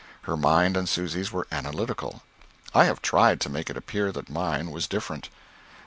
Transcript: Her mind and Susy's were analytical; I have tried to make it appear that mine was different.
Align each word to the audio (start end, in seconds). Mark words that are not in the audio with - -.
Her 0.23 0.35
mind 0.35 0.77
and 0.77 0.89
Susy's 0.89 1.31
were 1.31 1.45
analytical; 1.51 2.23
I 2.73 2.85
have 2.85 3.03
tried 3.03 3.39
to 3.41 3.51
make 3.51 3.69
it 3.69 3.77
appear 3.77 4.11
that 4.13 4.31
mine 4.31 4.71
was 4.71 4.87
different. 4.87 5.29